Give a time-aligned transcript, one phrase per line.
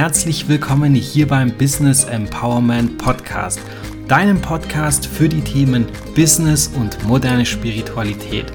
[0.00, 3.60] herzlich willkommen hier beim Business Empowerment Podcast,
[4.08, 5.84] deinem Podcast für die Themen
[6.16, 8.46] Business und moderne Spiritualität.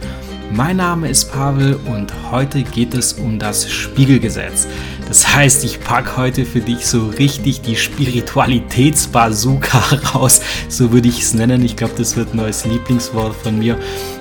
[0.52, 4.68] Mein Name ist Pavel und heute geht es um das Spiegelgesetz.
[5.08, 9.78] Das heißt, ich packe heute für dich so richtig die Spiritualitätsbazooka
[10.16, 11.63] raus, so würde ich es nennen.
[11.63, 13.77] Ich glaube, das wird ein neues Lieblingswort von mir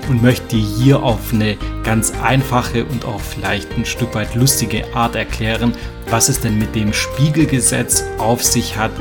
[0.09, 5.15] und möchte hier auf eine ganz einfache und auch vielleicht ein Stück weit lustige Art
[5.15, 5.73] erklären,
[6.09, 8.91] was es denn mit dem Spiegelgesetz auf sich hat.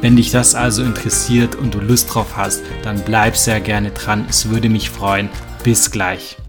[0.00, 4.26] Wenn dich das also interessiert und du Lust drauf hast, dann bleib sehr gerne dran.
[4.28, 5.28] Es würde mich freuen.
[5.62, 6.41] Bis gleich.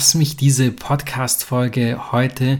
[0.00, 2.58] Lass mich diese Podcast-Folge heute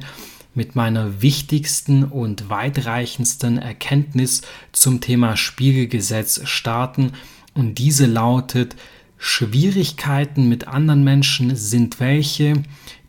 [0.54, 7.12] mit meiner wichtigsten und weitreichendsten Erkenntnis zum Thema Spiegelgesetz starten.
[7.54, 8.76] Und diese lautet,
[9.16, 12.62] Schwierigkeiten mit anderen Menschen sind welche,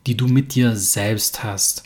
[0.08, 1.84] die du mit dir selbst hast.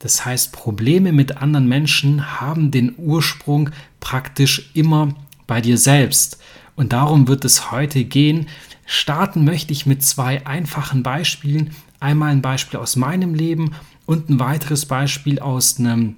[0.00, 3.70] Das heißt, Probleme mit anderen Menschen haben den Ursprung
[4.00, 5.14] praktisch immer
[5.46, 6.38] bei dir selbst.
[6.74, 8.48] Und darum wird es heute gehen.
[8.86, 13.70] Starten möchte ich mit zwei einfachen Beispielen, Einmal ein Beispiel aus meinem Leben
[14.04, 16.16] und ein weiteres Beispiel aus einem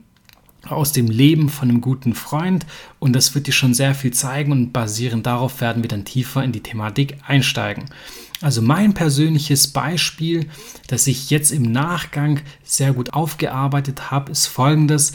[0.64, 2.66] aus dem Leben von einem guten Freund
[2.98, 6.42] und das wird dir schon sehr viel zeigen und basierend darauf werden wir dann tiefer
[6.42, 7.84] in die Thematik einsteigen.
[8.40, 10.48] Also mein persönliches Beispiel,
[10.88, 15.12] das ich jetzt im Nachgang sehr gut aufgearbeitet habe, ist folgendes.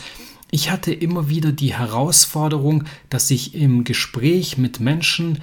[0.51, 5.39] Ich hatte immer wieder die Herausforderung, dass ich im Gespräch mit Menschen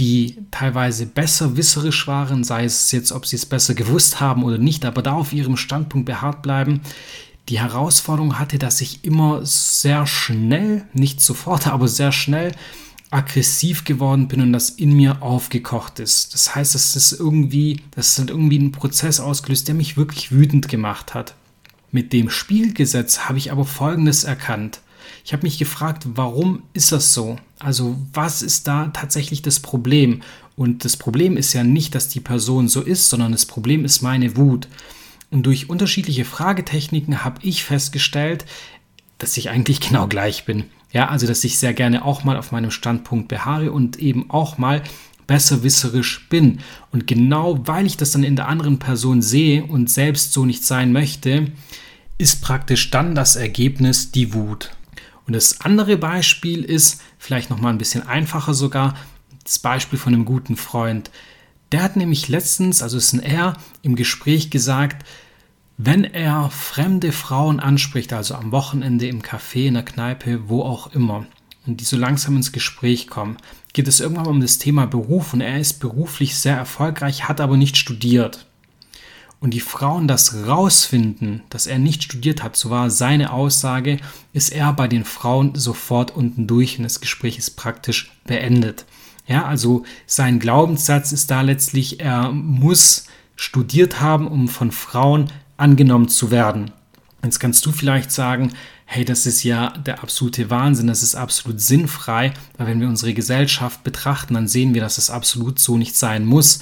[0.00, 4.56] die teilweise besser wisserisch waren, sei es jetzt, ob sie es besser gewusst haben oder
[4.56, 6.80] nicht, aber da auf ihrem Standpunkt beharrt bleiben.
[7.50, 12.52] Die Herausforderung hatte, dass ich immer sehr schnell, nicht sofort, aber sehr schnell
[13.10, 16.32] aggressiv geworden bin und das in mir aufgekocht ist.
[16.32, 20.68] Das heißt, dass das irgendwie, das hat irgendwie einen Prozess ausgelöst, der mich wirklich wütend
[20.68, 21.34] gemacht hat.
[21.92, 24.80] Mit dem Spielgesetz habe ich aber Folgendes erkannt.
[25.24, 27.36] Ich habe mich gefragt, warum ist das so?
[27.58, 30.22] Also was ist da tatsächlich das Problem?
[30.56, 34.02] Und das Problem ist ja nicht, dass die Person so ist, sondern das Problem ist
[34.02, 34.68] meine Wut.
[35.30, 38.44] Und durch unterschiedliche Fragetechniken habe ich festgestellt,
[39.18, 40.64] dass ich eigentlich genau gleich bin.
[40.92, 44.58] Ja, also dass ich sehr gerne auch mal auf meinem Standpunkt beharre und eben auch
[44.58, 44.82] mal
[45.28, 46.58] besserwisserisch bin.
[46.90, 50.64] Und genau weil ich das dann in der anderen Person sehe und selbst so nicht
[50.64, 51.52] sein möchte,
[52.18, 54.72] ist praktisch dann das Ergebnis die Wut.
[55.30, 58.96] Und das andere Beispiel ist, vielleicht noch mal ein bisschen einfacher sogar,
[59.44, 61.12] das Beispiel von einem guten Freund.
[61.70, 63.52] Der hat nämlich letztens, also ist ein Er,
[63.82, 65.06] im Gespräch gesagt,
[65.78, 70.92] wenn er fremde Frauen anspricht, also am Wochenende im Café, in der Kneipe, wo auch
[70.94, 71.26] immer,
[71.64, 73.36] und die so langsam ins Gespräch kommen,
[73.72, 77.56] geht es irgendwann um das Thema Beruf und er ist beruflich sehr erfolgreich, hat aber
[77.56, 78.49] nicht studiert
[79.40, 83.98] und die Frauen das rausfinden, dass er nicht studiert hat, so war seine Aussage,
[84.32, 88.84] ist er bei den Frauen sofort unten durch und das Gespräch ist praktisch beendet.
[89.26, 93.06] Ja, also sein Glaubenssatz ist da letztlich, er muss
[93.36, 96.72] studiert haben, um von Frauen angenommen zu werden.
[97.22, 98.52] Jetzt kannst du vielleicht sagen,
[98.86, 103.14] hey, das ist ja der absolute Wahnsinn, das ist absolut sinnfrei, weil wenn wir unsere
[103.14, 106.60] Gesellschaft betrachten, dann sehen wir, dass es absolut so nicht sein muss.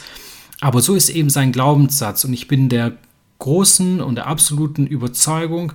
[0.60, 2.96] Aber so ist eben sein Glaubenssatz und ich bin der
[3.38, 5.72] großen und der absoluten Überzeugung,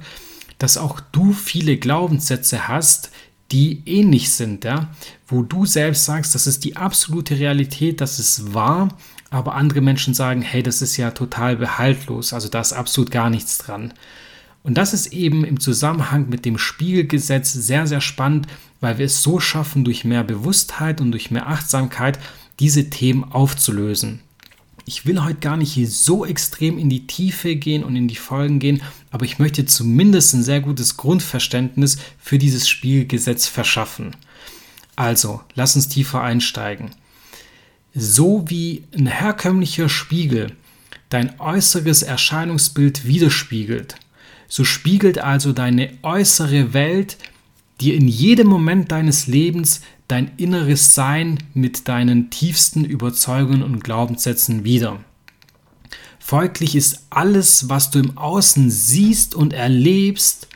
[0.57, 3.11] dass auch du viele Glaubenssätze hast,
[3.51, 4.89] die ähnlich sind, ja,
[5.27, 8.89] wo du selbst sagst, das ist die absolute Realität, das ist wahr,
[9.29, 13.29] aber andere Menschen sagen, hey, das ist ja total behaltlos, also da ist absolut gar
[13.29, 13.93] nichts dran.
[14.63, 18.47] Und das ist eben im Zusammenhang mit dem Spiegelgesetz sehr, sehr spannend,
[18.79, 22.17] weil wir es so schaffen, durch mehr Bewusstheit und durch mehr Achtsamkeit
[22.59, 24.21] diese Themen aufzulösen.
[24.85, 28.15] Ich will heute gar nicht hier so extrem in die Tiefe gehen und in die
[28.15, 28.81] Folgen gehen,
[29.11, 34.15] aber ich möchte zumindest ein sehr gutes Grundverständnis für dieses Spielgesetz verschaffen.
[34.95, 36.91] Also, lass uns tiefer einsteigen.
[37.95, 40.51] So wie ein herkömmlicher Spiegel
[41.09, 43.95] dein äußeres Erscheinungsbild widerspiegelt,
[44.47, 47.17] so spiegelt also deine äußere Welt
[47.79, 49.81] dir in jedem Moment deines Lebens
[50.13, 54.99] dein inneres Sein mit deinen tiefsten Überzeugungen und Glaubenssätzen wieder.
[56.19, 60.49] Folglich ist alles, was du im Außen siehst und erlebst,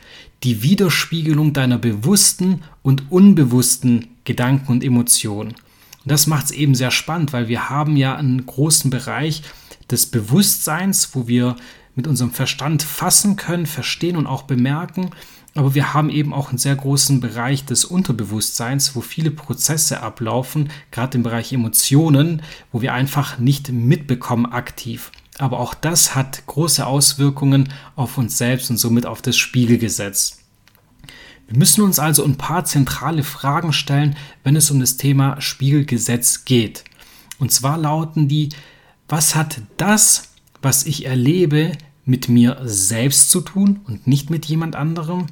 [0.44, 5.48] die Widerspiegelung deiner bewussten und unbewussten Gedanken und Emotionen.
[5.48, 5.56] Und
[6.04, 9.42] das macht es eben sehr spannend, weil wir haben ja einen großen Bereich
[9.90, 11.56] des Bewusstseins, wo wir
[11.98, 15.10] mit unserem Verstand fassen können, verstehen und auch bemerken.
[15.56, 20.70] Aber wir haben eben auch einen sehr großen Bereich des Unterbewusstseins, wo viele Prozesse ablaufen,
[20.92, 25.10] gerade im Bereich Emotionen, wo wir einfach nicht mitbekommen aktiv.
[25.38, 30.38] Aber auch das hat große Auswirkungen auf uns selbst und somit auf das Spiegelgesetz.
[31.48, 36.44] Wir müssen uns also ein paar zentrale Fragen stellen, wenn es um das Thema Spiegelgesetz
[36.44, 36.84] geht.
[37.40, 38.50] Und zwar lauten die,
[39.08, 40.28] was hat das,
[40.62, 41.72] was ich erlebe,
[42.08, 45.26] mit mir selbst zu tun und nicht mit jemand anderem?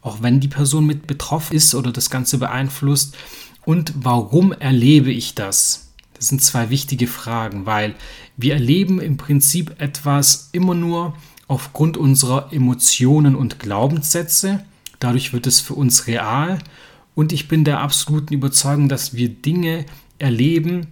[0.00, 3.16] Auch wenn die Person mit betroffen ist oder das Ganze beeinflusst.
[3.64, 5.92] Und warum erlebe ich das?
[6.14, 7.94] Das sind zwei wichtige Fragen, weil
[8.36, 11.14] wir erleben im Prinzip etwas immer nur
[11.48, 14.64] aufgrund unserer Emotionen und Glaubenssätze.
[15.00, 16.58] Dadurch wird es für uns real.
[17.14, 19.84] Und ich bin der absoluten Überzeugung, dass wir Dinge
[20.18, 20.86] erleben,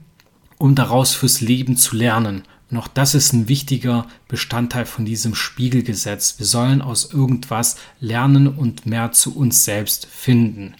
[0.58, 2.42] um daraus fürs Leben zu lernen.
[2.70, 6.38] Und auch das ist ein wichtiger Bestandteil von diesem Spiegelgesetz.
[6.38, 10.74] Wir sollen aus irgendwas lernen und mehr zu uns selbst finden.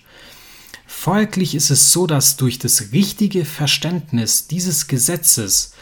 [0.87, 5.72] Folglich ist es so, dass durch das richtige Verständnis dieses Gesetzes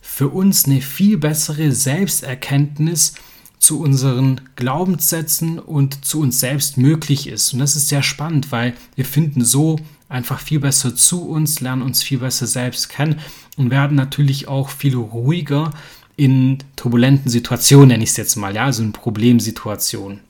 [0.00, 3.14] für uns eine viel bessere Selbsterkenntnis
[3.58, 7.52] zu unseren Glaubenssätzen und zu uns selbst möglich ist.
[7.52, 11.82] Und das ist sehr spannend, weil wir finden so einfach viel besser zu uns, lernen
[11.82, 13.20] uns viel besser selbst kennen
[13.56, 15.70] und werden natürlich auch viel ruhiger
[16.16, 20.20] in turbulenten Situationen, nenne ich es jetzt mal, ja, also in Problemsituationen.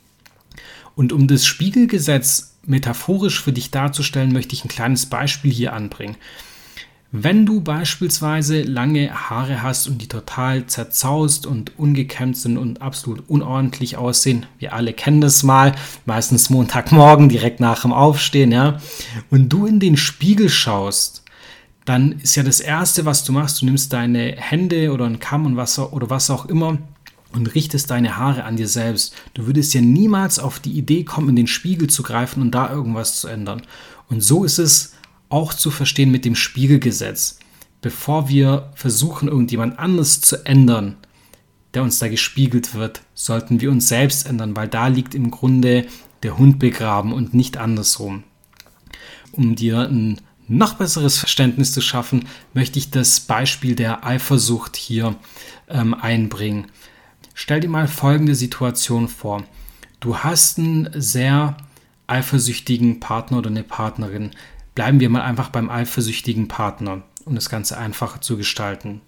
[0.95, 6.17] Und um das Spiegelgesetz metaphorisch für dich darzustellen, möchte ich ein kleines Beispiel hier anbringen.
[7.13, 13.23] Wenn du beispielsweise lange Haare hast und die total zerzaust und ungekämmt sind und absolut
[13.29, 15.75] unordentlich aussehen, wir alle kennen das mal,
[16.05, 18.81] meistens Montagmorgen direkt nach dem Aufstehen, ja,
[19.31, 21.23] und du in den Spiegel schaust,
[21.87, 25.47] dann ist ja das erste, was du machst, du nimmst deine Hände oder einen Kamm
[25.47, 26.79] und was, oder was auch immer
[27.33, 29.15] und richtest deine Haare an dir selbst.
[29.35, 32.71] Du würdest ja niemals auf die Idee kommen, in den Spiegel zu greifen und da
[32.71, 33.63] irgendwas zu ändern.
[34.09, 34.95] Und so ist es
[35.29, 37.39] auch zu verstehen mit dem Spiegelgesetz.
[37.83, 40.97] Bevor wir versuchen, irgendjemand anderes zu ändern,
[41.75, 45.87] der uns da gespiegelt wird, sollten wir uns selbst ändern, weil da liegt im Grunde
[46.25, 48.25] der Hund begraben und nicht andersrum.
[49.31, 55.17] Um dir ein noch besseres Verständnis zu schaffen, möchte ich das Beispiel der Eifersucht hier
[55.69, 56.67] ähm, einbringen.
[57.35, 59.45] Stell dir mal folgende Situation vor.
[60.01, 61.57] Du hast einen sehr
[62.07, 64.31] eifersüchtigen Partner oder eine Partnerin.
[64.75, 69.01] Bleiben wir mal einfach beim eifersüchtigen Partner, um das Ganze einfacher zu gestalten.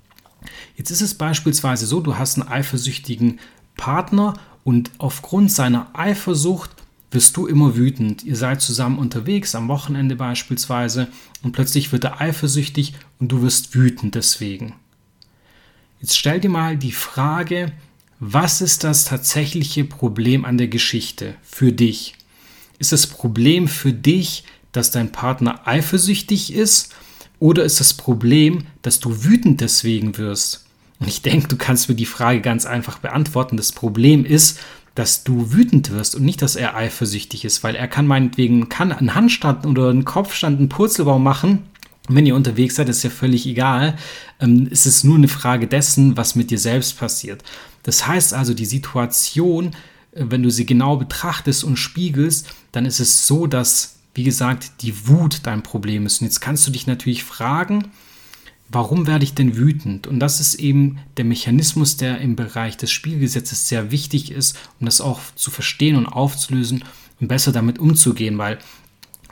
[0.77, 3.41] Jetzt ist es beispielsweise so, du hast einen eifersüchtigen
[3.77, 6.71] Partner und aufgrund seiner Eifersucht
[7.11, 8.23] wirst du immer wütend.
[8.25, 11.09] Ihr seid zusammen unterwegs, am Wochenende beispielsweise,
[11.43, 14.75] und plötzlich wird er eifersüchtig und du wirst wütend deswegen.
[16.01, 17.73] Jetzt stell dir mal die Frage,
[18.21, 22.15] was ist das tatsächliche Problem an der Geschichte für dich?
[22.79, 26.95] Ist das Problem für dich, dass dein Partner eifersüchtig ist?
[27.41, 30.67] Oder ist das Problem, dass du wütend deswegen wirst?
[31.01, 33.57] Und ich denke, du kannst mir die Frage ganz einfach beantworten.
[33.57, 34.59] Das Problem ist,
[34.99, 38.91] dass du wütend wirst und nicht, dass er eifersüchtig ist, weil er kann meinetwegen kann
[38.91, 41.63] einen Handstand oder einen Kopfstand, einen Purzelbaum machen.
[42.09, 43.97] wenn ihr unterwegs seid, ist ja völlig egal.
[44.41, 47.45] Ähm, es ist nur eine Frage dessen, was mit dir selbst passiert.
[47.83, 49.67] Das heißt also, die Situation,
[50.13, 54.83] äh, wenn du sie genau betrachtest und spiegelst, dann ist es so, dass, wie gesagt,
[54.83, 56.21] die Wut dein Problem ist.
[56.21, 57.93] Und jetzt kannst du dich natürlich fragen,
[58.71, 60.07] warum werde ich denn wütend?
[60.07, 64.87] Und das ist eben der Mechanismus, der im Bereich des Spielgesetzes sehr wichtig ist, um
[64.87, 66.85] das auch zu verstehen und aufzulösen
[67.21, 68.59] und besser damit umzugehen, weil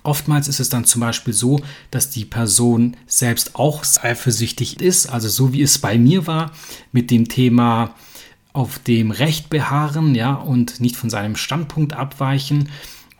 [0.06, 5.28] Oftmals ist es dann zum Beispiel so, dass die Person selbst auch eifersüchtig ist, also
[5.28, 6.52] so wie es bei mir war
[6.92, 7.92] mit dem Thema
[8.52, 12.68] auf dem Recht beharren, ja, und nicht von seinem Standpunkt abweichen.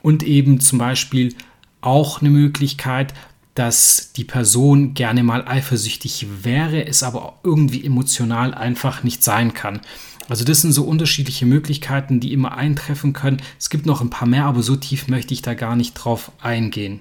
[0.01, 1.35] Und eben zum Beispiel
[1.81, 3.13] auch eine Möglichkeit,
[3.57, 9.81] dass die Person gerne mal eifersüchtig wäre, es aber irgendwie emotional einfach nicht sein kann.
[10.29, 13.41] Also das sind so unterschiedliche Möglichkeiten, die immer eintreffen können.
[13.57, 16.31] Es gibt noch ein paar mehr, aber so tief möchte ich da gar nicht drauf
[16.39, 16.99] eingehen.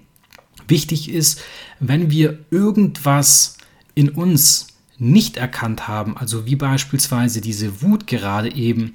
[0.66, 1.42] Wichtig ist,
[1.78, 3.58] wenn wir irgendwas
[3.94, 8.94] in uns nicht erkannt haben, also wie beispielsweise diese Wut gerade eben,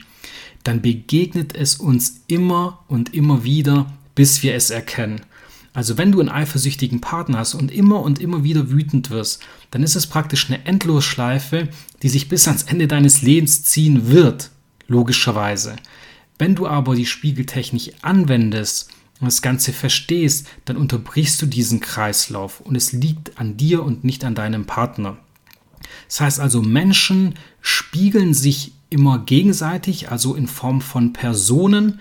[0.63, 5.21] dann begegnet es uns immer und immer wieder, bis wir es erkennen.
[5.73, 9.83] Also wenn du einen eifersüchtigen Partner hast und immer und immer wieder wütend wirst, dann
[9.83, 11.69] ist es praktisch eine Endlosschleife,
[12.01, 14.51] die sich bis ans Ende deines Lebens ziehen wird,
[14.87, 15.77] logischerweise.
[16.37, 22.59] Wenn du aber die Spiegeltechnik anwendest und das Ganze verstehst, dann unterbrichst du diesen Kreislauf
[22.59, 25.17] und es liegt an dir und nicht an deinem Partner.
[26.07, 31.99] Das heißt also, Menschen spiegeln sich immer gegenseitig, also in Form von Personen.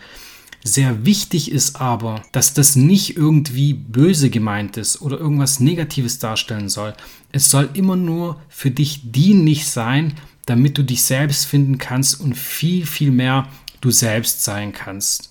[0.62, 6.68] Sehr wichtig ist aber, dass das nicht irgendwie böse gemeint ist oder irgendwas Negatives darstellen
[6.68, 6.92] soll.
[7.32, 10.14] Es soll immer nur für dich dienlich sein,
[10.44, 13.48] damit du dich selbst finden kannst und viel, viel mehr
[13.80, 15.30] du selbst sein kannst.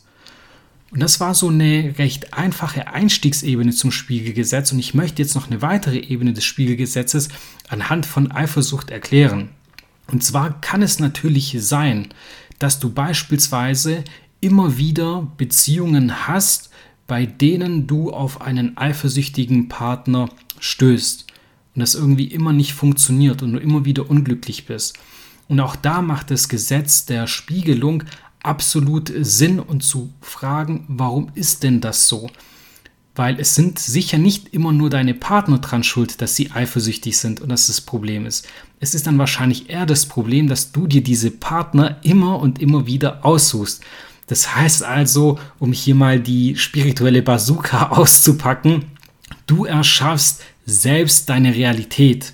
[0.92, 5.48] Und das war so eine recht einfache Einstiegsebene zum Spiegelgesetz und ich möchte jetzt noch
[5.48, 7.30] eine weitere Ebene des Spiegelgesetzes
[7.68, 9.50] anhand von Eifersucht erklären.
[10.08, 12.08] Und zwar kann es natürlich sein,
[12.58, 14.04] dass du beispielsweise
[14.42, 16.70] immer wieder Beziehungen hast,
[17.08, 20.30] bei denen du auf einen eifersüchtigen Partner
[20.60, 21.26] stößt
[21.76, 24.98] und das irgendwie immer nicht funktioniert und du immer wieder unglücklich bist.
[25.48, 28.04] Und auch da macht das Gesetz der Spiegelung
[28.44, 32.30] absolut Sinn und zu fragen, warum ist denn das so?
[33.16, 37.42] Weil es sind sicher nicht immer nur deine Partner dran schuld, dass sie eifersüchtig sind
[37.42, 38.48] und dass das Problem ist.
[38.80, 42.86] Es ist dann wahrscheinlich eher das Problem, dass du dir diese Partner immer und immer
[42.86, 43.84] wieder aussuchst.
[44.30, 48.86] Das heißt also, um hier mal die spirituelle Bazooka auszupacken,
[49.48, 52.34] du erschaffst selbst deine Realität.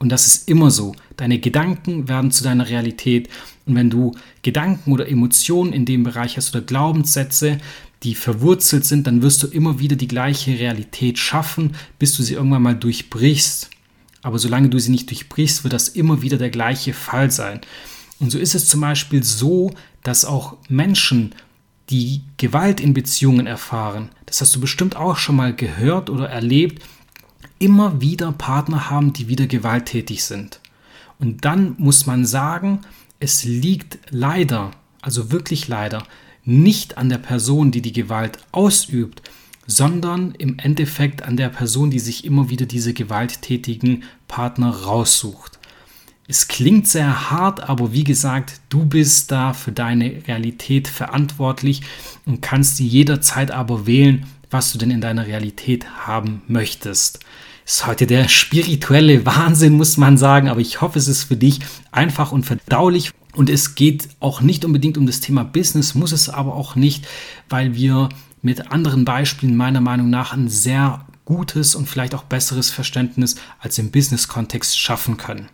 [0.00, 0.96] Und das ist immer so.
[1.16, 3.28] Deine Gedanken werden zu deiner Realität.
[3.66, 7.58] Und wenn du Gedanken oder Emotionen in dem Bereich hast oder Glaubenssätze,
[8.02, 12.34] die verwurzelt sind, dann wirst du immer wieder die gleiche Realität schaffen, bis du sie
[12.34, 13.70] irgendwann mal durchbrichst.
[14.22, 17.60] Aber solange du sie nicht durchbrichst, wird das immer wieder der gleiche Fall sein.
[18.18, 19.72] Und so ist es zum Beispiel so,
[20.02, 21.34] dass auch Menschen,
[21.90, 26.82] die Gewalt in Beziehungen erfahren, das hast du bestimmt auch schon mal gehört oder erlebt,
[27.58, 30.60] immer wieder Partner haben, die wieder gewalttätig sind.
[31.18, 32.80] Und dann muss man sagen,
[33.20, 36.02] es liegt leider, also wirklich leider,
[36.44, 39.22] nicht an der Person, die die Gewalt ausübt,
[39.66, 45.60] sondern im Endeffekt an der Person, die sich immer wieder diese gewalttätigen Partner raussucht.
[46.28, 51.82] Es klingt sehr hart, aber wie gesagt, du bist da für deine Realität verantwortlich
[52.26, 57.20] und kannst jederzeit aber wählen, was du denn in deiner Realität haben möchtest.
[57.66, 61.60] Ist heute der spirituelle Wahnsinn, muss man sagen, aber ich hoffe, es ist für dich
[61.90, 63.10] einfach und verdaulich.
[63.34, 67.06] Und es geht auch nicht unbedingt um das Thema Business, muss es aber auch nicht,
[67.48, 68.10] weil wir
[68.42, 73.78] mit anderen Beispielen meiner Meinung nach ein sehr gutes und vielleicht auch besseres Verständnis als
[73.78, 75.48] im Business-Kontext schaffen können.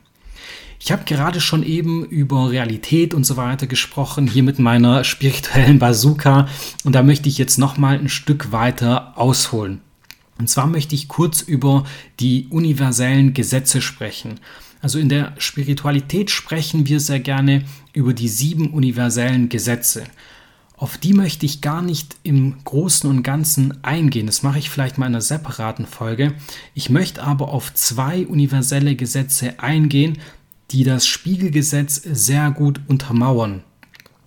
[0.81, 5.79] Ich habe gerade schon eben über Realität und so weiter gesprochen, hier mit meiner spirituellen
[5.79, 6.49] Bazooka.
[6.85, 9.81] Und da möchte ich jetzt nochmal ein Stück weiter ausholen.
[10.39, 11.85] Und zwar möchte ich kurz über
[12.21, 14.39] die universellen Gesetze sprechen.
[14.81, 20.05] Also in der Spiritualität sprechen wir sehr gerne über die sieben universellen Gesetze.
[20.77, 24.27] Auf die möchte ich gar nicht im Großen und Ganzen eingehen.
[24.27, 26.35] Das mache ich vielleicht mal in einer separaten Folge.
[26.73, 30.19] Ich möchte aber auf zwei universelle Gesetze eingehen,
[30.71, 33.63] die das Spiegelgesetz sehr gut untermauern.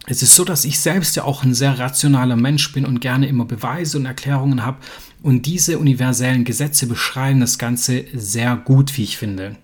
[0.07, 3.27] Es ist so, dass ich selbst ja auch ein sehr rationaler Mensch bin und gerne
[3.27, 4.77] immer Beweise und Erklärungen habe.
[5.21, 9.57] Und diese universellen Gesetze beschreiben das Ganze sehr gut, wie ich finde.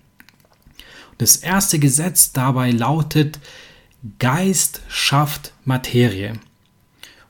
[1.18, 3.40] Das erste Gesetz dabei lautet,
[4.20, 6.34] Geist schafft Materie.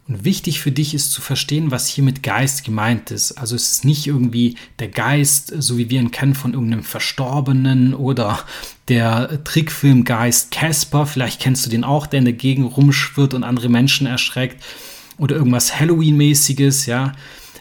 [0.06, 3.32] Und wichtig für dich ist zu verstehen, was hier mit Geist gemeint ist.
[3.32, 7.94] Also es ist nicht irgendwie der Geist, so wie wir ihn kennen von irgendeinem Verstorbenen
[7.94, 8.44] oder
[8.88, 11.06] der Trickfilmgeist Casper.
[11.06, 14.62] Vielleicht kennst du den auch, der in der Gegend rumschwirrt und andere Menschen erschreckt.
[15.18, 17.12] Oder irgendwas Halloween-mäßiges, ja.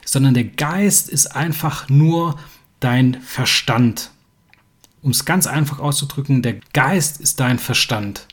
[0.06, 2.40] Sondern der Geist ist einfach nur
[2.80, 4.12] dein Verstand.
[5.02, 8.28] Um es ganz einfach auszudrücken, der Geist ist dein Verstand.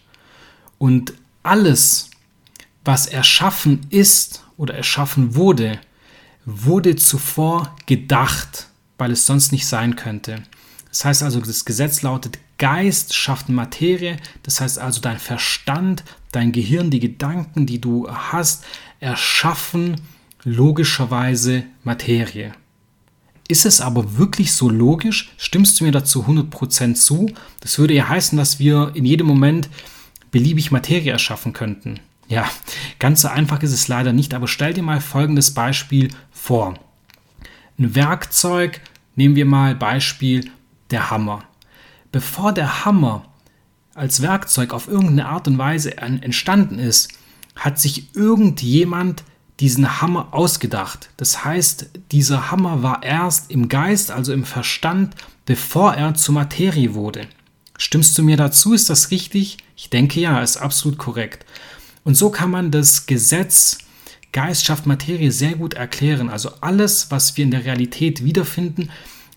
[0.78, 2.10] Und alles,
[2.84, 5.78] was erschaffen ist oder erschaffen wurde,
[6.44, 10.42] wurde zuvor gedacht, weil es sonst nicht sein könnte.
[10.90, 16.02] Das heißt also, das Gesetz lautet, Geist schafft Materie, das heißt also dein Verstand,
[16.32, 18.64] dein Gehirn, die Gedanken, die du hast,
[19.00, 20.00] erschaffen
[20.44, 22.54] logischerweise Materie.
[23.48, 25.34] Ist es aber wirklich so logisch?
[25.36, 27.30] Stimmst du mir dazu 100% zu?
[27.60, 29.68] Das würde ja heißen, dass wir in jedem Moment
[30.30, 32.00] beliebig Materie erschaffen könnten.
[32.28, 32.48] Ja,
[32.98, 36.78] ganz so einfach ist es leider nicht, aber stell dir mal folgendes Beispiel vor.
[37.78, 38.80] Ein Werkzeug,
[39.16, 40.50] nehmen wir mal Beispiel
[40.90, 41.44] der Hammer.
[42.14, 43.24] Bevor der Hammer
[43.96, 47.08] als Werkzeug auf irgendeine Art und Weise entstanden ist,
[47.56, 49.24] hat sich irgendjemand
[49.58, 51.10] diesen Hammer ausgedacht.
[51.16, 56.94] Das heißt, dieser Hammer war erst im Geist, also im Verstand, bevor er zur Materie
[56.94, 57.26] wurde.
[57.78, 58.74] Stimmst du mir dazu?
[58.74, 59.56] Ist das richtig?
[59.74, 61.44] Ich denke ja, ist absolut korrekt.
[62.04, 63.78] Und so kann man das Gesetz
[64.30, 66.28] Geist schafft Materie sehr gut erklären.
[66.28, 68.90] Also alles, was wir in der Realität wiederfinden,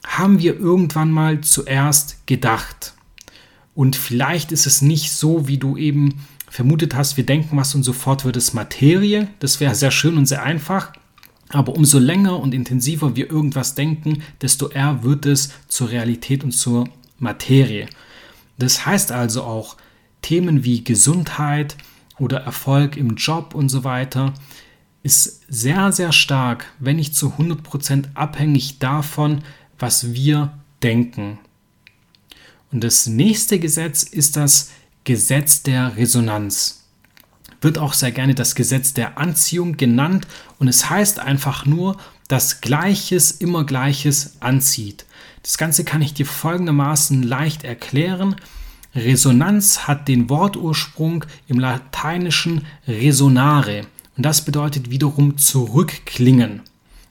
[0.07, 2.93] haben wir irgendwann mal zuerst gedacht.
[3.75, 7.83] Und vielleicht ist es nicht so, wie du eben vermutet hast, wir denken was und
[7.83, 9.27] sofort wird es Materie.
[9.39, 10.93] Das wäre sehr schön und sehr einfach.
[11.49, 16.51] Aber umso länger und intensiver wir irgendwas denken, desto eher wird es zur Realität und
[16.51, 17.87] zur Materie.
[18.57, 19.77] Das heißt also auch
[20.21, 21.77] Themen wie Gesundheit
[22.17, 24.33] oder Erfolg im Job und so weiter
[25.03, 29.41] ist sehr, sehr stark, wenn nicht zu 100% abhängig davon,
[29.79, 31.39] was wir denken.
[32.71, 34.71] Und das nächste Gesetz ist das
[35.03, 36.83] Gesetz der Resonanz.
[37.61, 40.27] Wird auch sehr gerne das Gesetz der Anziehung genannt
[40.59, 45.05] und es heißt einfach nur, dass Gleiches immer Gleiches anzieht.
[45.43, 48.35] Das Ganze kann ich dir folgendermaßen leicht erklären.
[48.93, 56.61] Resonanz hat den Wortursprung im Lateinischen resonare und das bedeutet wiederum zurückklingen.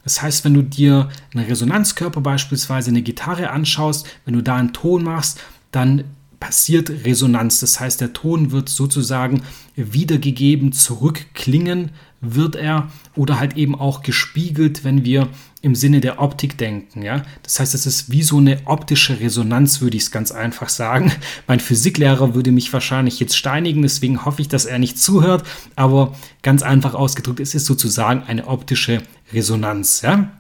[0.07, 4.73] Das heißt, wenn du dir einen Resonanzkörper beispielsweise eine Gitarre anschaust, wenn du da einen
[4.73, 5.41] Ton machst,
[5.73, 6.05] dann
[6.39, 7.59] passiert Resonanz.
[7.59, 9.43] Das heißt, der Ton wird sozusagen
[9.75, 15.29] wiedergegeben, zurückklingen wird er oder halt eben auch gespiegelt, wenn wir
[15.61, 17.03] im Sinne der Optik denken.
[17.03, 17.25] Ja?
[17.43, 21.11] Das heißt, es ist wie so eine optische Resonanz, würde ich es ganz einfach sagen.
[21.49, 25.45] Mein Physiklehrer würde mich wahrscheinlich jetzt steinigen, deswegen hoffe ich, dass er nicht zuhört.
[25.75, 29.03] Aber ganz einfach ausgedrückt, es ist sozusagen eine optische
[29.33, 30.03] Resonanz.
[30.03, 30.33] Ja?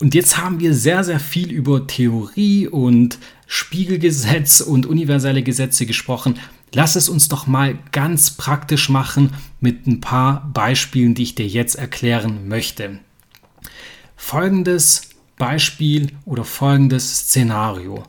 [0.00, 6.38] Und jetzt haben wir sehr, sehr viel über Theorie und Spiegelgesetz und universelle Gesetze gesprochen.
[6.72, 11.46] Lass es uns doch mal ganz praktisch machen mit ein paar Beispielen, die ich dir
[11.46, 13.00] jetzt erklären möchte.
[14.16, 18.04] Folgendes Beispiel oder folgendes Szenario.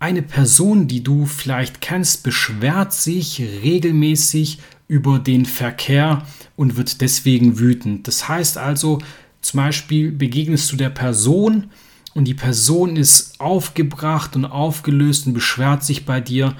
[0.00, 6.22] Eine Person, die du vielleicht kennst, beschwert sich regelmäßig über den Verkehr
[6.56, 8.06] und wird deswegen wütend.
[8.06, 8.98] Das heißt also,
[9.40, 11.70] zum Beispiel begegnest du der Person
[12.14, 16.54] und die Person ist aufgebracht und aufgelöst und beschwert sich bei dir.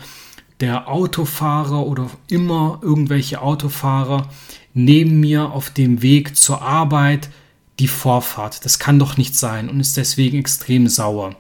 [0.61, 4.29] Der Autofahrer oder immer irgendwelche Autofahrer
[4.73, 7.31] neben mir auf dem Weg zur Arbeit
[7.79, 8.65] die Vorfahrt.
[8.65, 11.37] Das kann doch nicht sein und ist deswegen extrem sauer.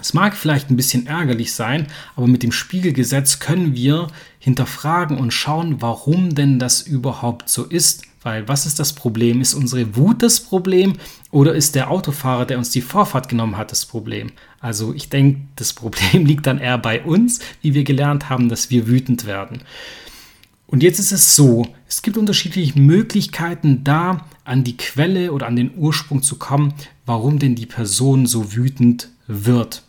[0.00, 5.32] Es mag vielleicht ein bisschen ärgerlich sein, aber mit dem Spiegelgesetz können wir hinterfragen und
[5.32, 8.02] schauen, warum denn das überhaupt so ist.
[8.22, 9.40] Weil was ist das Problem?
[9.40, 10.94] Ist unsere Wut das Problem
[11.30, 14.32] oder ist der Autofahrer, der uns die Vorfahrt genommen hat, das Problem?
[14.60, 18.70] Also ich denke, das Problem liegt dann eher bei uns, wie wir gelernt haben, dass
[18.70, 19.60] wir wütend werden.
[20.66, 25.56] Und jetzt ist es so, es gibt unterschiedliche Möglichkeiten da an die Quelle oder an
[25.56, 26.74] den Ursprung zu kommen,
[27.06, 29.82] warum denn die Person so wütend wird.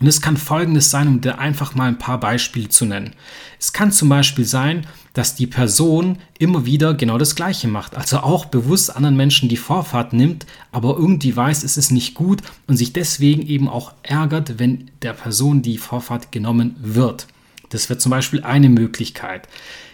[0.00, 3.14] Und es kann folgendes sein, um dir einfach mal ein paar Beispiele zu nennen.
[3.60, 7.96] Es kann zum Beispiel sein, dass die Person immer wieder genau das Gleiche macht.
[7.96, 12.42] Also auch bewusst anderen Menschen die Vorfahrt nimmt, aber irgendwie weiß, es ist nicht gut
[12.66, 17.28] und sich deswegen eben auch ärgert, wenn der Person die Vorfahrt genommen wird.
[17.70, 19.48] Das wäre zum Beispiel eine Möglichkeit.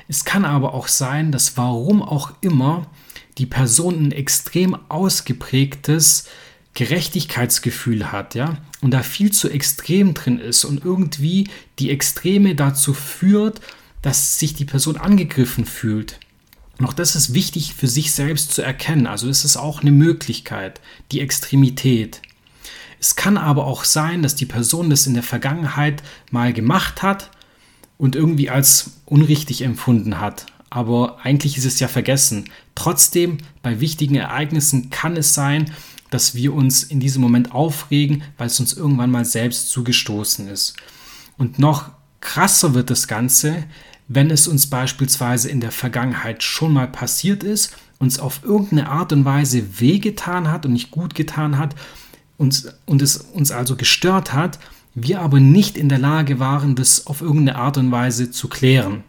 [0.09, 2.87] Es kann aber auch sein, dass warum auch immer
[3.41, 6.27] die Person ein extrem ausgeprägtes
[6.75, 11.49] Gerechtigkeitsgefühl hat, ja, und da viel zu extrem drin ist und irgendwie
[11.79, 13.63] die Extreme dazu führt,
[14.03, 16.21] dass sich die Person angegriffen fühlt.
[16.83, 19.07] Auch das ist wichtig für sich selbst zu erkennen.
[19.07, 22.23] Also es ist auch eine Möglichkeit, die Extremität.
[23.01, 27.31] Es kann aber auch sein, dass die Person das in der Vergangenheit mal gemacht hat
[27.97, 30.47] und irgendwie als unrichtig empfunden hat.
[30.71, 32.45] Aber eigentlich ist es ja vergessen.
[32.77, 35.73] Trotzdem, bei wichtigen Ereignissen kann es sein,
[36.11, 40.77] dass wir uns in diesem Moment aufregen, weil es uns irgendwann mal selbst zugestoßen ist.
[41.37, 43.65] Und noch krasser wird das Ganze,
[44.07, 49.13] wenn es uns beispielsweise in der Vergangenheit schon mal passiert ist, uns auf irgendeine Art
[49.13, 51.75] und Weise wehgetan hat und nicht gut getan hat
[52.39, 54.59] uns, und es uns also gestört hat,
[54.95, 59.05] wir aber nicht in der Lage waren, das auf irgendeine Art und Weise zu klären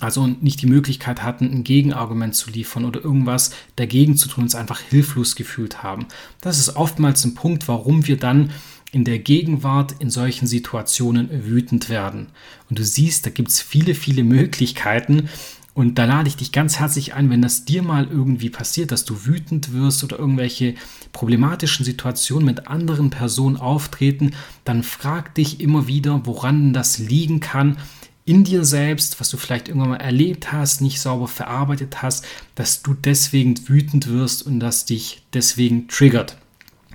[0.00, 4.54] also nicht die Möglichkeit hatten, ein Gegenargument zu liefern oder irgendwas dagegen zu tun, uns
[4.54, 6.06] einfach hilflos gefühlt haben.
[6.40, 8.50] Das ist oftmals ein Punkt, warum wir dann
[8.92, 12.28] in der Gegenwart in solchen Situationen wütend werden.
[12.68, 15.28] Und du siehst, da gibt es viele, viele Möglichkeiten.
[15.74, 19.04] Und da lade ich dich ganz herzlich ein, wenn das dir mal irgendwie passiert, dass
[19.04, 20.74] du wütend wirst oder irgendwelche
[21.12, 24.32] problematischen Situationen mit anderen Personen auftreten,
[24.64, 27.76] dann frag dich immer wieder, woran das liegen kann
[28.24, 32.82] in dir selbst, was du vielleicht irgendwann mal erlebt hast, nicht sauber verarbeitet hast, dass
[32.82, 36.36] du deswegen wütend wirst und das dich deswegen triggert.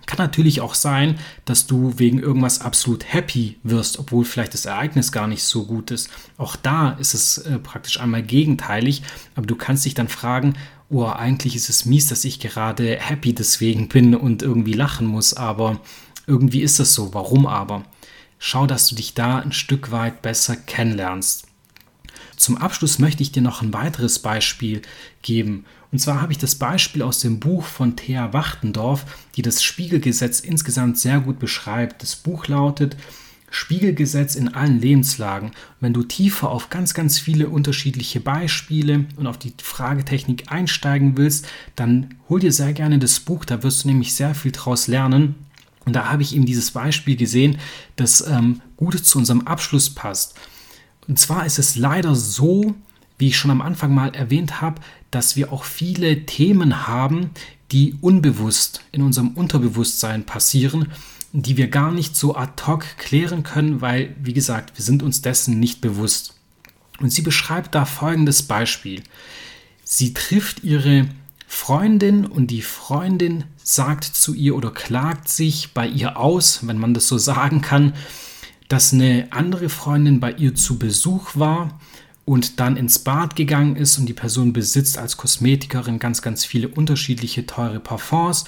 [0.05, 5.11] Kann natürlich auch sein, dass du wegen irgendwas absolut happy wirst, obwohl vielleicht das Ereignis
[5.11, 6.09] gar nicht so gut ist.
[6.37, 9.01] Auch da ist es äh, praktisch einmal gegenteilig,
[9.33, 10.53] aber du kannst dich dann fragen,
[10.89, 15.33] oh, eigentlich ist es mies, dass ich gerade happy deswegen bin und irgendwie lachen muss,
[15.33, 15.79] aber
[16.27, 17.13] irgendwie ist das so.
[17.13, 17.83] Warum aber?
[18.39, 21.47] Schau, dass du dich da ein Stück weit besser kennenlernst.
[22.37, 24.81] Zum Abschluss möchte ich dir noch ein weiteres Beispiel
[25.21, 25.65] geben.
[25.91, 30.41] Und zwar habe ich das Beispiel aus dem Buch von Thea Wachtendorf, die das Spiegelgesetz
[30.41, 32.01] insgesamt sehr gut beschreibt.
[32.01, 32.97] Das Buch lautet
[33.49, 35.51] Spiegelgesetz in allen Lebenslagen.
[35.79, 41.47] Wenn du tiefer auf ganz, ganz viele unterschiedliche Beispiele und auf die Fragetechnik einsteigen willst,
[41.77, 45.35] dann hol dir sehr gerne das Buch, da wirst du nämlich sehr viel draus lernen.
[45.85, 47.59] Und da habe ich eben dieses Beispiel gesehen,
[47.95, 50.35] das ähm, gut zu unserem Abschluss passt.
[51.07, 52.75] Und zwar ist es leider so,
[53.17, 57.29] wie ich schon am Anfang mal erwähnt habe, dass wir auch viele Themen haben,
[57.71, 60.91] die unbewusst in unserem Unterbewusstsein passieren,
[61.31, 65.21] die wir gar nicht so ad hoc klären können, weil, wie gesagt, wir sind uns
[65.21, 66.35] dessen nicht bewusst.
[66.99, 69.03] Und sie beschreibt da folgendes Beispiel.
[69.83, 71.07] Sie trifft ihre
[71.47, 76.93] Freundin und die Freundin sagt zu ihr oder klagt sich bei ihr aus, wenn man
[76.93, 77.93] das so sagen kann,
[78.67, 81.79] dass eine andere Freundin bei ihr zu Besuch war
[82.25, 86.67] und dann ins Bad gegangen ist und die Person besitzt als Kosmetikerin ganz, ganz viele
[86.67, 88.45] unterschiedliche teure Parfums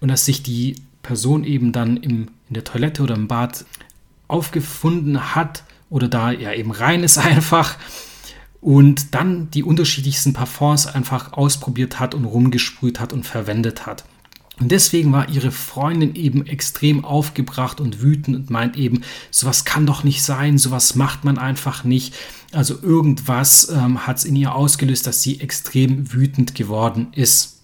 [0.00, 3.64] und dass sich die Person eben dann im, in der Toilette oder im Bad
[4.26, 7.76] aufgefunden hat oder da ja eben rein ist einfach
[8.60, 14.04] und dann die unterschiedlichsten Parfums einfach ausprobiert hat und rumgesprüht hat und verwendet hat.
[14.60, 19.86] Und deswegen war ihre Freundin eben extrem aufgebracht und wütend und meint eben, sowas kann
[19.86, 22.14] doch nicht sein, sowas macht man einfach nicht.
[22.52, 27.60] Also irgendwas ähm, hat es in ihr ausgelöst, dass sie extrem wütend geworden ist.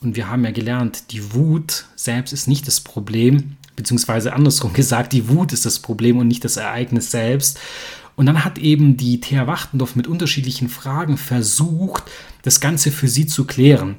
[0.00, 5.12] Und wir haben ja gelernt, die Wut selbst ist nicht das Problem, beziehungsweise andersrum gesagt,
[5.12, 7.58] die Wut ist das Problem und nicht das Ereignis selbst.
[8.16, 12.04] Und dann hat eben die Thea Wachtendorf mit unterschiedlichen Fragen versucht,
[12.42, 13.96] das Ganze für sie zu klären,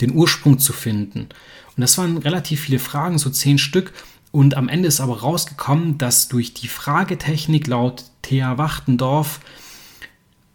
[0.00, 1.28] den Ursprung zu finden.
[1.76, 3.92] Und das waren relativ viele Fragen, so zehn Stück.
[4.30, 9.40] Und am Ende ist aber rausgekommen, dass durch die Fragetechnik laut Thea Wachtendorf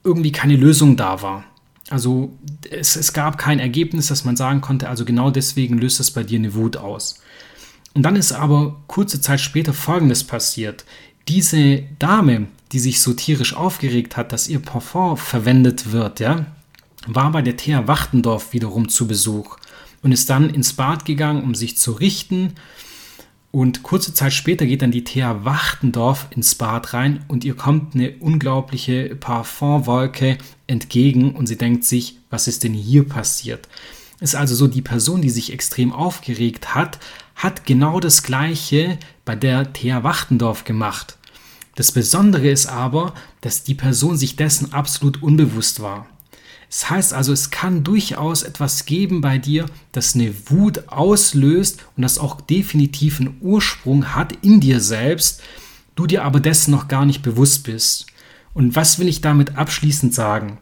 [0.04, 1.44] irgendwie keine Lösung da war.
[1.90, 2.38] Also
[2.70, 6.24] es, es gab kein Ergebnis, dass man sagen konnte, also genau deswegen löst es bei
[6.24, 7.22] dir eine Wut aus.
[7.94, 10.86] Und dann ist aber kurze Zeit später Folgendes passiert.
[11.28, 16.46] Diese Dame, die sich so tierisch aufgeregt hat, dass ihr Parfum verwendet wird, ja,
[17.06, 19.58] war bei der Thea Wachtendorf wiederum zu Besuch
[20.02, 22.54] und ist dann ins Bad gegangen, um sich zu richten.
[23.52, 27.96] Und kurze Zeit später geht dann die Thea Wachtendorf ins Bad rein und ihr kommt
[27.96, 33.68] eine unglaubliche Parfumwolke entgegen und sie denkt sich, was ist denn hier passiert?
[34.20, 37.00] Ist also so, die Person, die sich extrem aufgeregt hat,
[37.36, 41.18] hat genau das Gleiche bei der Thea Wachtendorf gemacht.
[41.76, 46.08] Das Besondere ist aber, dass die Person sich dessen absolut unbewusst war.
[46.70, 52.04] Das heißt also, es kann durchaus etwas geben bei dir, das eine Wut auslöst und
[52.04, 55.42] das auch definitiv einen Ursprung hat in dir selbst,
[55.96, 58.08] du dir aber dessen noch gar nicht bewusst bist.
[58.54, 60.58] Und was will ich damit abschließend sagen?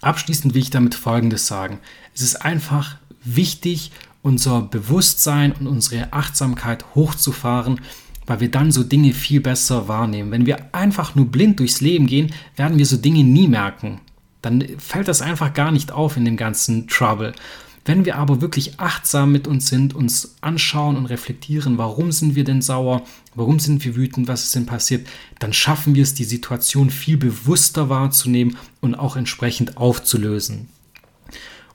[0.00, 1.78] Abschließend will ich damit Folgendes sagen.
[2.14, 7.80] Es ist einfach wichtig, unser Bewusstsein und unsere Achtsamkeit hochzufahren,
[8.26, 10.30] weil wir dann so Dinge viel besser wahrnehmen.
[10.30, 14.00] Wenn wir einfach nur blind durchs Leben gehen, werden wir so Dinge nie merken
[14.42, 17.32] dann fällt das einfach gar nicht auf in dem ganzen Trouble.
[17.84, 22.44] Wenn wir aber wirklich achtsam mit uns sind, uns anschauen und reflektieren, warum sind wir
[22.44, 23.02] denn sauer,
[23.34, 27.16] warum sind wir wütend, was ist denn passiert, dann schaffen wir es, die Situation viel
[27.16, 30.68] bewusster wahrzunehmen und auch entsprechend aufzulösen.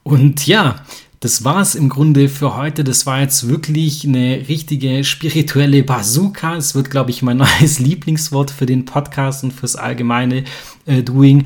[0.03, 0.85] Und ja,
[1.21, 2.83] das war es im Grunde für heute.
[2.83, 6.55] Das war jetzt wirklich eine richtige spirituelle Bazooka.
[6.55, 10.43] Es wird, glaube ich, mein neues Lieblingswort für den Podcast und fürs allgemeine
[10.85, 11.45] äh, Doing.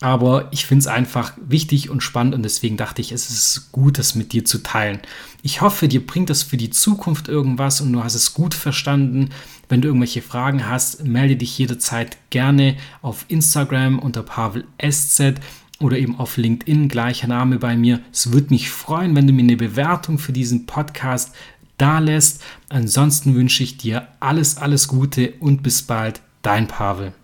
[0.00, 3.98] Aber ich finde es einfach wichtig und spannend und deswegen dachte ich, es ist gut,
[3.98, 5.00] das mit dir zu teilen.
[5.42, 9.28] Ich hoffe, dir bringt das für die Zukunft irgendwas und du hast es gut verstanden.
[9.68, 15.34] Wenn du irgendwelche Fragen hast, melde dich jederzeit gerne auf Instagram unter Pavel SZ
[15.80, 18.00] oder eben auf LinkedIn, gleicher Name bei mir.
[18.10, 21.34] Es würde mich freuen, wenn du mir eine Bewertung für diesen Podcast
[21.76, 22.42] da lässt.
[22.70, 27.12] Ansonsten wünsche ich dir alles, alles Gute und bis bald, dein Pavel.